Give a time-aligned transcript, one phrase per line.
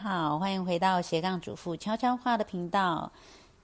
[0.00, 3.10] 好，欢迎回到斜杠主妇悄悄话的频道。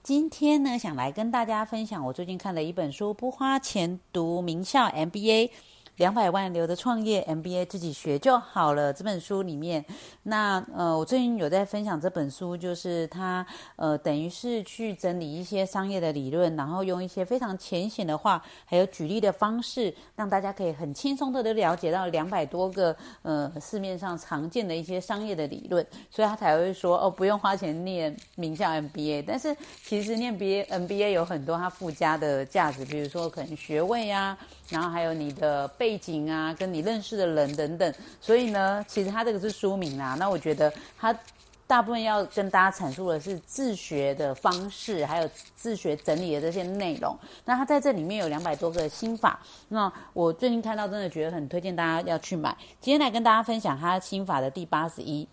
[0.03, 5.51] 今天呢，想来跟大家分享我最近看的一本书，不花钱读名校 MBA。
[5.97, 8.91] 两百万留着创业 MBA 自己学就好了。
[8.91, 9.83] 这本书里面，
[10.23, 29.23] 那呃，我最近有在分享这本书，就是它呃，等于是去整理一些商业的理论，然后用一些非常浅显的话，还有举例的方式，让大家可以很轻松的都了解到两百多个呃市面上常见的一些商业的理论，所以他才会说哦，不用花钱念名校 MBA。
[29.25, 34.37] 但是其实念 B MBA 有很多它附加的价值，比如说可能学位啊。
[34.67, 40.15] 然后还有你的背背景啊，跟你认识的人等等，所以呢，其实它这个是书名啊。
[40.17, 41.15] 那我觉得它
[41.67, 47.15] 大部分要跟大家阐述的是自学的方式，还有自学整理的这些内容。
[47.45, 49.39] 那它在这里面有两百多个心法。
[49.67, 52.57] 那我最近看到，真的觉得很推荐大家要去买。
[52.81, 55.27] 今天来跟大家分享它心法的第八十一，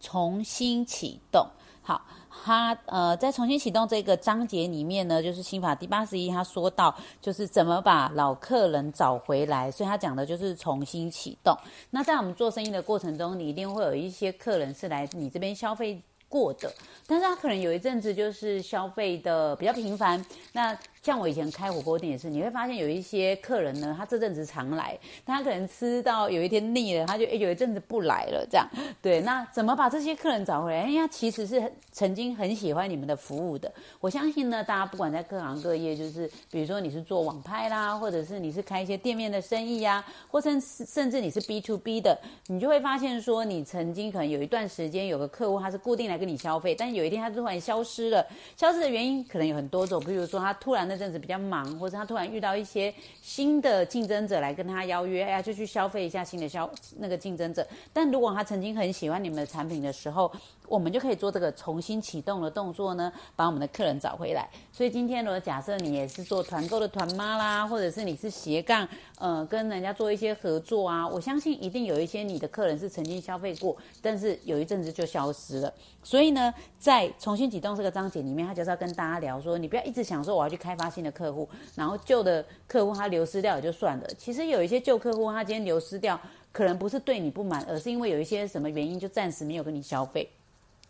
[0.00, 1.46] 重新启动。
[1.80, 2.04] 好。
[2.42, 11.56] 他呃，在重新启动这个章节里面呢，就是心法第八十一，他说到就是怎么把老客人找回来，所以他讲的就是重新启动。
[11.90, 16.72] 那在我们做生意的过程中，你一定会有一些客人是来你这边消费过的，
[17.06, 20.76] 但是他可能有一阵子就是消费的比较频繁，那。
[21.04, 28.66] 像我以前开火锅店也是，你会发现有一些客人呢，他这阵子常来，他可能吃到有一天腻了，他就有一阵子不来了，这样。
[29.02, 30.84] 对，那怎么把这些客人找回来？
[30.84, 33.70] 哎呀，其实是曾经很喜欢你们的服务的。
[34.00, 50.93] 我相信呢，大家不管在各行各业，就是比如说你是做网拍啦，或者是你是开一些店面的生意呀，或甚甚至你是 B to B 的，你就会发现说，你曾经可能有一段时间有个客户，他是固定来跟你消费，但有一天他突然消失了，消失的原因可能有很多种，比如说他突然的。
[50.94, 57.66] 那阵子比较忙，或者他突然遇到一些新的竞争者来跟他邀约，哎呀，就去消费一下新的消那个竞争者。
[57.92, 60.30] 但如果他曾经很喜欢你们的产品的时候，
[60.66, 64.48] 我们就可以做这个重新启动的动作呢，把我们的客人找回来。
[64.72, 68.88] 所以今天如果假设你也是做团购的团妈啦，或者是你是斜杠，
[69.18, 75.72] 呃，跟人家做一些合作啊，我相信一定有一些你的客人是曾经消费过，但是有一阵子就消失了。
[76.02, 84.06] 所以呢，在重新启动这个章节里面，他就是要跟大家聊说，你不要一直想说我要去开发新的客户，然后旧的客户他流失掉也就算了。
[84.18, 86.18] 其实有一些旧客户他今天流失掉，
[86.52, 90.28] 可能不是对你不满，而是因为有一些什么原因就暂时没有跟你消费。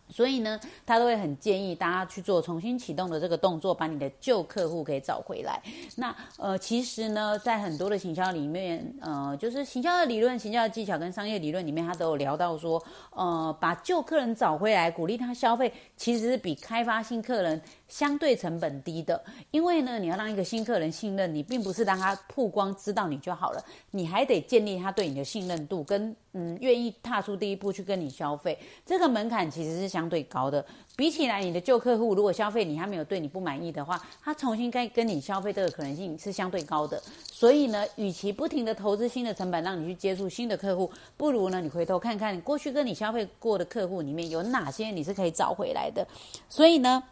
[0.08, 5.60] 所以呢，他都会很建议大家去做重新启动的这个动作，把你的旧客户给找回来。
[5.96, 17.60] 那呃，其实呢，在很多的行销里面，呃，就是行销的理论、行销的技巧跟商业理论里面，他都有聊到说，呃，把旧客人找回来，鼓励他消费，其实是比开发新客人。
[17.86, 19.22] 相对成本低的，
[19.52, 30.64] 因为呢，你要让一个新客人信任你，并不是让他曝光知道你就好了，你还得建立他对你的信任度，跟嗯愿意踏出第一步去跟你消费，这个门槛其实是相对高的。
[30.96, 37.00] 比起来，你的旧客户如果消费你还没有对你不满意的话，他重新该跟你消费这个可能性是相对高的。
[37.30, 46.06] 所以呢，与其不停的投资新的成本让你去接触新的客户，不如呢，你回头看看过去跟你消费过的客户里面有哪些你是可以找回来的。
[46.48, 47.04] 所以呢。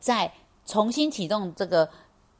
[0.00, 0.30] 在
[0.66, 1.88] 重新启动这个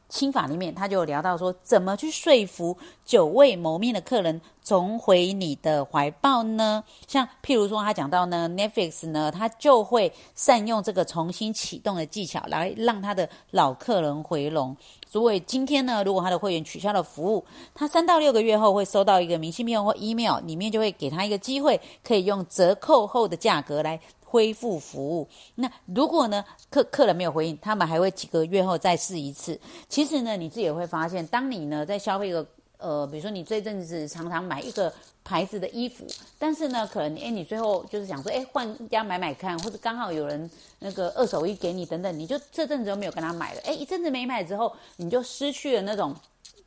[0.08, 6.84] 心法里面，他就聊到说，怎么去说服久未谋面的客人重回你的怀抱呢？
[7.08, 14.76] 像譬如说，他讲到呢，Netflix 呢，他就会善用这个重新启动的技巧，来让他的老客人回笼。
[15.10, 17.44] 所以今天呢，如果他的会员取消了服务，
[17.74, 23.98] 他三到六个月后会收到一个明信片或 email，里面就会给他一个机会，可以用折扣后的价格来。
[24.34, 25.28] 恢复服务。
[25.54, 29.56] 那如果呢客客人没有回应，他们还会几个月后再试一次。
[29.88, 32.44] 其实呢，你自己也会发现，当你呢在消费一个
[32.78, 36.04] 呃，比如说你这阵子常常买一个牌子的衣服，
[36.36, 43.60] 但是呢，可能哎你最后就是想说，哎换家买买看，或者刚好有人那个二手衣给你等等，你就这阵子都没有跟他买了。
[43.64, 46.12] 哎，一阵子没买之后，你就失去了那种。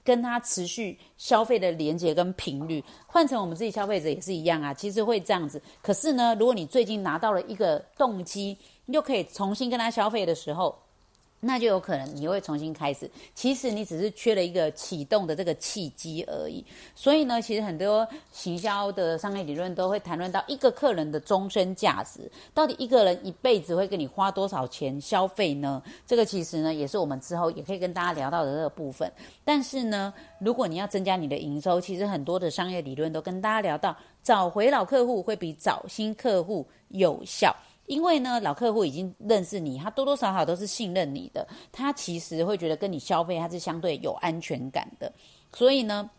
[0.07, 4.73] 跟他持续消费的连接跟频率，换成我们自己消费者也是一样啊。
[4.73, 10.73] 其实会这样子，可是呢，如果你最近拿到了一个动机，又可以重新跟他消费的时候。
[11.39, 16.65] 那就有可能你会重新开始，其实你只是缺了一个启动的这个契机而已。
[16.95, 25.81] 所以呢，其实很多行销的商业理论都会谈论到一个客人的终身价值，到底一个人一辈子会跟你花多少钱消费呢？
[26.07, 29.11] 这个其实呢，也是我们之后也可以跟大家聊到的这个部分。
[29.45, 37.55] 但是呢，如果你要增加你的营收，其实很多的商业理论都跟大家聊到，找回老客户会比找新客户有效。
[37.87, 45.11] 因为呢，老客户已经认识你，他多多少少都是信任你的，他其实会觉得跟你消费他是相对有安全感的。
[45.53, 46.09] 所以呢，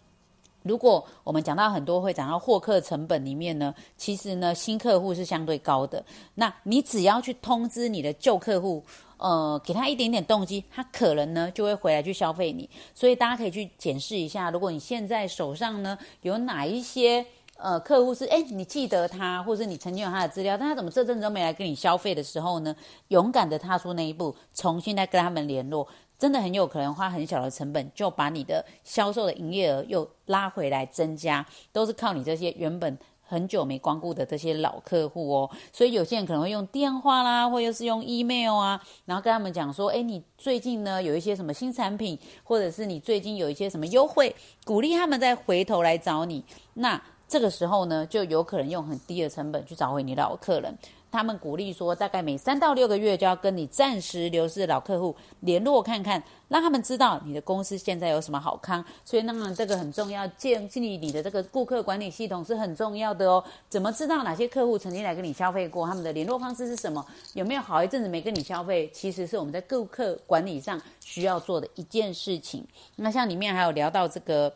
[0.62, 6.05] 如果我们讲到很多会讲到获客成本里面呢，其实呢新客户是相对高的。
[6.35, 8.82] 那你只要去通知你的旧客户，
[9.19, 12.69] 呃，给他一点点动机，他可能呢就会回来去消费你。
[12.94, 17.25] 所以大家可以去检视一下，如果你现在手上呢有哪一些
[17.58, 22.75] 呃客户是哎你记得他，或者你曾经有他的资料，但他怎么这阵子都没来跟你消费的时候呢，
[23.08, 25.87] 勇敢的踏出那一步，重新再跟他们联络。
[26.19, 35.50] 真的很有可能花很小的成本，就把你的销售的营业额又拉回来增加，都是靠你这些原本很久没光顾的这些老客户哦。
[35.72, 44.34] 所以有些人可能会用电话啦，或者是用 email 啊，然后跟他们讲说：“哎，你最近呢有一些什么新产品，或者是你最近有一些什么优惠，
[44.64, 46.44] 鼓励他们再回头来找你。”
[46.75, 50.77] 那这个时候呢，就有可能用很低的成本去找回你老客人。
[51.11, 58.85] 他们鼓励说，大概每三到六个月就要跟你暂时流失的老客户联络看看，让他们知道你的公司现在有什么好康。
[59.07, 63.43] 所以，那么这个很重要，建建立你的这个顾客管理系统是很重要的哦。
[63.71, 65.87] 怎么知道哪些客户曾经来跟你消费过？
[65.87, 67.03] 他们的联络方式是什么？
[67.33, 68.91] 有没有好一阵子没跟你消费？
[68.93, 72.67] 其实是我们在顾客管理上需要做的一件事情。
[72.97, 74.53] 那像里面还有聊到这个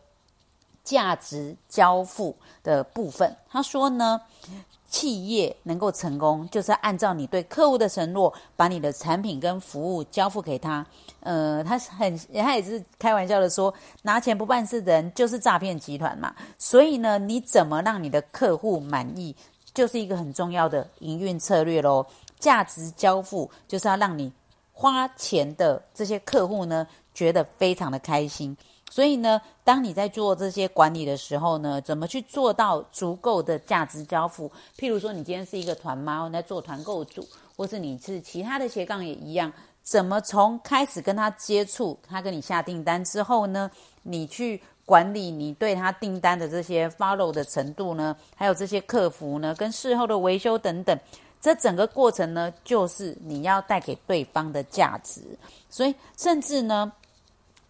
[0.84, 4.20] 价值交付的部分，他说呢。
[4.88, 10.86] 企业能够成功，就是按照你对客户的承诺，把你的产品跟服务交付给他。
[11.20, 16.34] 呃，他很，他也是开玩笑的说，拿钱不办事的人就是诈骗集团嘛。
[16.58, 19.34] 所以呢，你怎么让你的客户满意，
[19.72, 22.04] 就是一个很重要的营运策略喽。
[22.38, 24.30] 价值交付就是要让你
[24.74, 28.54] 花钱的这些客户呢，觉得非常的开心。
[28.92, 34.52] 所以呢，当你在做这些管理的时候呢，怎么去做到足够的价值交付？
[34.78, 39.50] 譬如说，你今天是一个团妈，在做团购组，或是你是其他的斜杠也一样，
[39.82, 43.70] 怎么从开始跟他接触，他跟你下订单之后呢，
[44.02, 50.94] 你去管理你对他订单的这些 follow 的程度呢，还有这些客服呢，跟事后的维修等等，
[51.40, 55.22] 这整个过程呢，就是你要带给对方的价值。
[55.70, 56.92] 所以，甚至呢。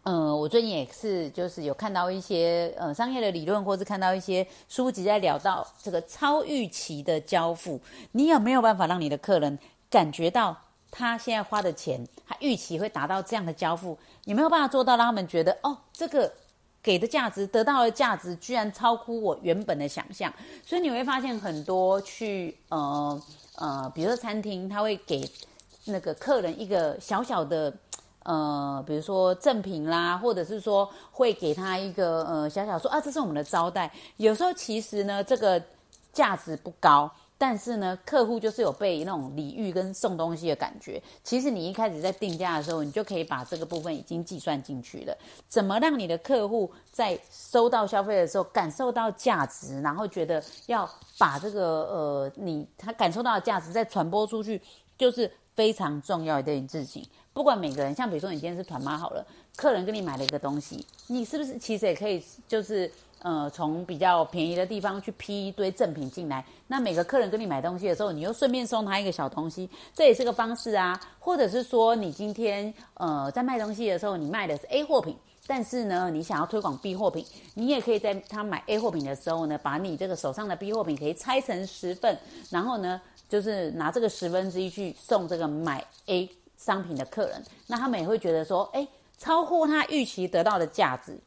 [0.05, 7.81] 嗯，我最近也是，就是有看到一些呃商业的理论，或是看到一些书籍在聊到这个超预期的交付。
[8.11, 9.57] 你有没有办法让你的客人
[9.89, 10.57] 感觉到
[10.91, 13.97] 他现在花的钱，他预期会达到这样的交付？
[14.25, 16.33] 有没有办法做到让他们觉得哦，这个
[16.83, 20.35] 给的价值得到的价值居然超乎我原本的想象？
[20.67, 23.23] 所以你会发现很多去呃
[23.55, 25.23] 呃，比如说餐厅，他会给
[25.85, 27.73] 那个客人一个小小的。
[28.25, 33.91] 呃，比如说赠品啦，或者是说会给他一个呃小小说啊，这是我们的招待。
[34.17, 35.63] 有时候其实呢，这个
[36.13, 41.03] 价值不高，但是呢，客户就是有被那种礼遇跟送东西的感觉。
[41.25, 45.17] 其实你一开始在定价的时候，你就可以把这个部分已经计算进去了。
[45.49, 54.61] 怎么让你的客户在收到消费的时候感受到价值，然后觉得要把这个呃你他感受到的价值再传播出去，
[54.97, 57.07] 就是非常重要的一件事情。
[57.33, 59.27] 不管每个人，像比如说你今天是团妈好了，
[59.57, 62.91] 客人跟你买了一个东西，你是不是其实也可以就是
[63.23, 66.45] 呃从比较便宜的地方去批一堆赠品进来？
[66.67, 71.01] 那每个客人跟你买东西的时候，你又顺便送他一个小东西，这也是个方式啊。
[71.19, 75.17] 或者是说你今天呃在卖东西的时候，你卖的是 A 货品，
[75.55, 82.19] 但是呢你想要推广 B 货品，你也可以在他买 A 货品的时候呢，把你这个手上的 B 货品可以拆成十份，
[82.49, 86.27] 然后呢就是拿这个十分之一去送这个买 A。
[86.56, 88.87] 商品的客人，那他们也会觉得说，哎，
[89.19, 91.19] 超乎他预期得到的价值。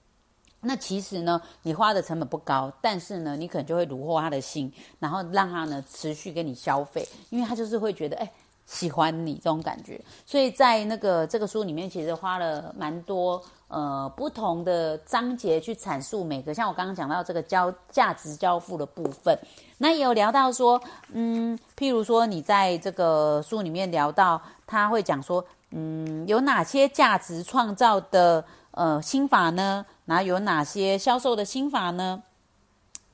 [0.61, 8.31] 那其实呢，你花的成本不高，但是呢，你可能就会虏获他的心，然后让他呢持续跟你消费，因为他就是会觉得，哎，
[8.65, 9.99] 喜欢你这种感觉。
[10.25, 19.37] 所以在那个这个书里面，其实花了蛮多呃不同的章节去阐述每个，像我刚刚讲到这个交价值交付的部分。
[19.77, 20.81] 那也有聊到说，
[21.11, 29.85] 嗯，譬如说你在这个书里面聊到，他会讲说，嗯，有哪些价值创造的呃心法呢？
[30.05, 32.23] 然后有哪些销售的心法呢？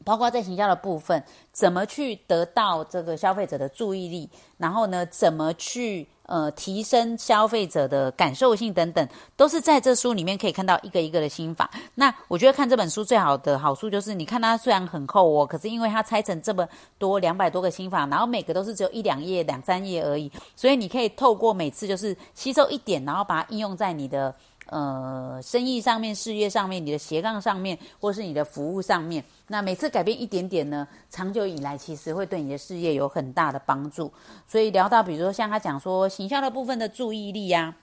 [0.04, 4.30] 包括在行销的部分，怎么去得到这个消费者的注意力？
[4.58, 6.08] 然后呢，怎么去？
[6.28, 9.06] 呃，提升消费者的感受性等等，
[9.36, 11.70] 都是在这书里面可以看到一个一个的心法。
[11.96, 16.66] 那我觉得看这本书最好的好处就是，你看它虽然很厚哦，可是因为它拆成这么
[16.98, 24.34] 多两百多个心法，然后每个都是只有一两页、两三页而已，所以你可以透过每次就是吸收一点，然后把它应用在你的。
[24.72, 34.10] 呃，生意上面、事业上面、你的斜杠上面，或是你的服务上面，那每次改变一点点呢，长久以来其实会对你的事业有很大的帮助。
[34.48, 37.76] 所以聊到，比如说像他讲说行销的部分的注意力呀，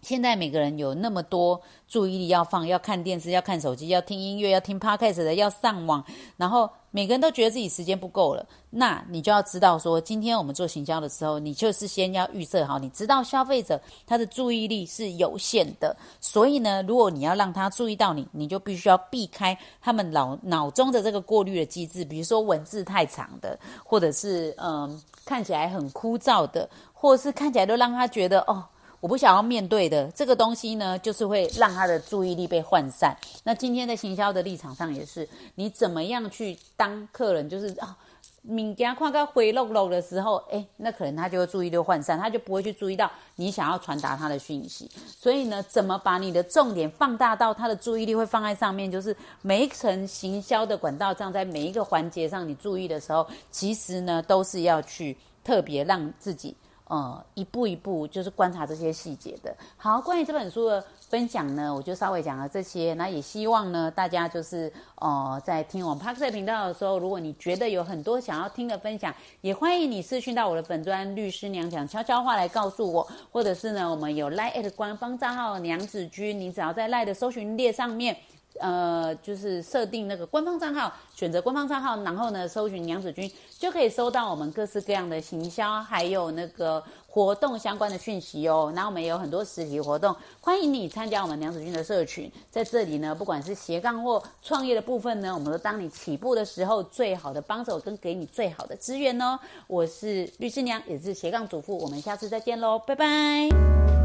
[0.00, 6.04] 现在每个人有那么多注意力要放，要看电视，要看手机，要听音乐，要听 podcast 的，要上网，
[6.36, 8.46] 然后每个人都觉得自己时间不够了。
[8.70, 28.64] 那你就要知道说，今天我们做行销的时候，你就是先要预设好，你知道消费者他的注意力是有限的，所以呢，如果你要让他注意到你，你就必须要避开他们脑脑中的这个过滤的机制，比如说文字太长的，或者是嗯看起来很枯燥的，或者是看起来都让他觉得哦。
[29.00, 33.16] 我不想要面对的这个东西呢，就是会让他的注意力被涣散。
[33.44, 37.96] 那今天在行销的立场上也是，你怎么样去当客人，就是啊，
[38.42, 44.90] 敏感看到回漏漏的时候，哎，那可能他就会注意力涣散，他就不会去注意到你想要传达他的讯息。
[45.16, 56.56] 所以呢，怎么把你的重点放大到他的注意力会放在上面，就是每一层行销的管道上，在每一个环节上你注意的时候，其实呢，都是要去特别让自己。
[56.88, 59.54] 呃，一步一步就是观察这些细节的。
[59.76, 62.94] 好，关于这本书的分享呢，我就稍微讲了这些。
[62.94, 78.16] 那也希望呢，大家就是呃，在听我们 p a r k 频道的时候，如果你觉得有很多想要听的分享，也欢迎你私讯到我的粉专律师娘讲悄悄话来告诉我，或者是呢，我们有 Line 官方账号娘子君，你只要在 lie 的搜寻列上面。
[78.60, 88.72] 呃，就是设定那个官方账号，选择官方账号，然后呢，搜寻娘子军，就可以收到我们各式各样的行销，还有那个活动相关的讯息哦。
[88.74, 92.30] 那我们也有很多实体活动，欢迎你参加我们娘子军的社群。
[92.50, 99.38] 在这里呢，不管是斜杠或创业的部分呢，我们都当你起步的时候最好的帮手，跟给你最好的资源哦。
[99.66, 103.97] 我是律师娘，也是斜杠主妇，我们下次再见喽，拜拜。